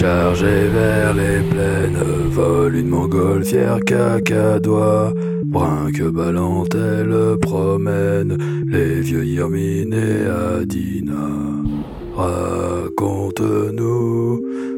chargé 0.00 0.68
vers 0.68 1.12
les 1.12 1.40
plaines, 1.50 1.98
vole 2.30 2.76
une 2.76 2.88
montgolfière 2.88 3.80
cacadois. 3.84 5.12
Brun 5.44 5.92
que 5.92 6.08
ballante, 6.08 6.74
elle 6.74 7.38
promène 7.38 8.38
les 8.66 9.00
vieux 9.02 9.26
Yermine 9.26 9.92
et 9.92 10.24
Adina. 10.60 11.28
Raconte-nous, 12.14 13.60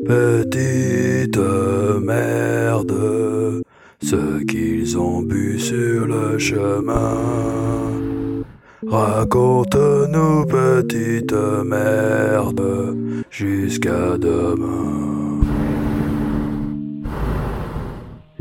petite 0.06 1.38
merde, 2.02 3.62
ce 4.02 4.42
qu'ils 4.44 4.98
ont 4.98 5.22
bu 5.22 5.56
sur 5.58 6.06
le 6.06 6.36
chemin. 6.38 7.14
Raconte-nous, 8.88 10.46
petite 10.46 11.32
merde, 11.64 12.96
jusqu'à 13.30 14.18
demain. 14.18 15.21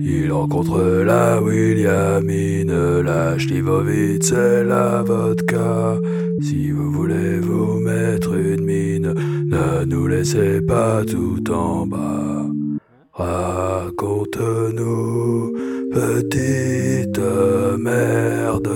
Il 0.04 0.32
rencontre 0.32 1.04
la 1.06 1.40
Williamine, 1.40 3.02
la 3.02 3.38
Schlivovitz 3.38 4.32
et 4.32 4.64
la 4.64 5.04
vodka. 5.04 5.96
Si 6.42 6.72
vous 6.72 6.92
voulez 6.92 7.40
vous 7.40 7.80
mettre 7.80 8.34
une 8.34 8.66
mine, 8.66 9.14
ne 9.46 9.86
nous 9.86 10.08
laissez 10.08 10.60
pas 10.62 11.04
tout 11.06 11.44
en 11.52 11.86
bas. 11.86 12.48
Raconte-nous, 13.14 14.42
petite 15.92 17.20
merde, 17.78 18.70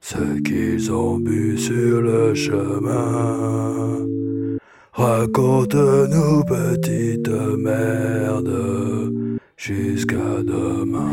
ce 0.00 0.40
qu'ils 0.42 0.92
ont 0.92 1.18
bu 1.18 1.56
sur 1.56 2.02
le 2.02 2.34
chemin. 2.34 4.06
Raconte-nous, 4.92 6.42
petite 6.44 7.30
merde, 7.56 8.50
jusqu'à 9.60 10.16
demain. 10.42 11.12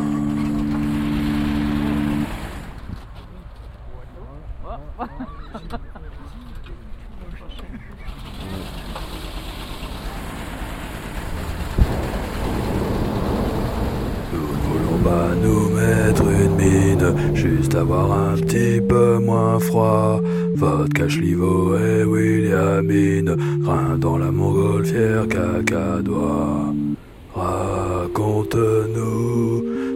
Nous 14.32 14.40
ne 14.40 14.60
voulons 14.64 15.00
pas 15.04 15.36
nous 15.44 15.70
mettre 15.70 16.24
une 16.24 16.56
mine, 16.56 17.36
juste 17.36 17.76
avoir 17.76 18.14
un 18.14 18.36
petit 18.36 18.80
peu 18.80 19.20
moins 19.20 19.60
froid. 19.60 20.22
Vodka, 20.56 21.10
Schlivo 21.10 21.78
et 21.78 22.06
Williamine, 22.06 23.36
grain 23.60 23.98
dans 23.98 24.18
la 24.18 24.32
montgolfière 24.32 25.28
cacadois. 25.28 26.74
Raconte-nous, 27.38 28.98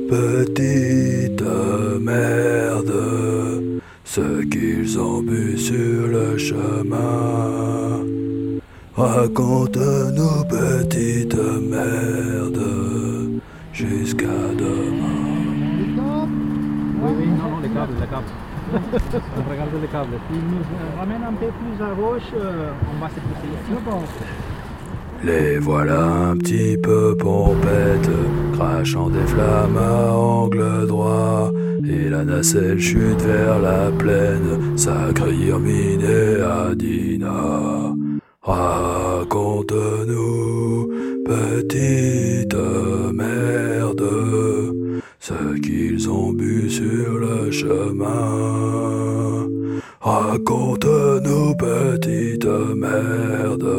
petite 0.08 1.42
merde, 2.00 2.94
ce 4.04 4.44
qu'ils 4.44 5.00
ont 5.00 5.24
bu 5.24 5.58
sur 5.58 6.08
le 6.08 6.38
chemin. 6.38 8.06
Raconte-nous, 8.96 10.44
petite 10.50 11.34
merde, 11.34 12.62
jusqu'à 13.74 14.28
demain. 14.60 15.42
Oui, 17.02 17.12
oui, 17.18 17.26
non, 17.26 17.50
non, 17.50 17.60
les 17.64 17.70
câbles, 17.70 17.94
les 18.00 18.08
câbles. 18.08 18.26
on 18.72 19.50
regarde 19.50 19.82
les 19.82 19.88
câbles. 19.88 20.18
S'ils 20.30 20.44
nous 20.44 20.64
ramènent 21.00 21.24
un 21.24 21.34
peu 21.34 21.48
plus 21.48 21.84
à 21.84 21.90
gauche, 21.96 22.32
euh, 22.36 22.70
on 22.94 23.00
va 23.02 23.10
se 23.10 23.16
pousser 23.16 23.50
ici. 23.52 23.74
Les 25.24 25.60
voilà 25.60 26.04
un 26.32 26.38
petit 26.38 26.78
peu 26.78 27.16
pompettes, 27.16 28.10
crachant 28.54 29.10
des 29.10 29.26
flammes 29.28 29.78
à 29.78 30.12
angle 30.14 30.88
droit. 30.88 31.52
Et 31.88 32.10
la 32.10 32.24
nacelle 32.24 32.80
chute 32.80 33.22
vers 33.22 33.60
la 33.60 33.92
plaine, 33.92 34.76
sacré 34.78 35.34
Irmine 35.36 36.02
et 36.02 36.42
Adina. 36.42 37.94
Raconte-nous, 38.42 39.72
petite 41.26 42.56
merde, 43.14 44.04
ce 45.20 45.60
qu'ils 45.60 46.10
ont 46.10 46.34
bu 46.34 46.68
sur 46.70 47.20
le 47.20 47.52
chemin. 47.52 49.48
Raconte-nous, 50.02 51.56
petite 51.56 52.48
merde, 52.76 53.70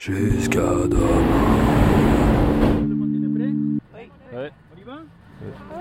jusqu'à 0.00 0.60
demain. 0.60 1.24
Oui. 3.94 4.10
Ouais. 4.32 4.50
On 4.74 4.80
y 4.80 4.82
va 4.82 4.92
ouais. 4.94 5.79